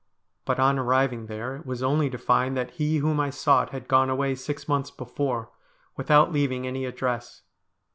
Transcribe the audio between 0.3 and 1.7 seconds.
But, on arriving there, it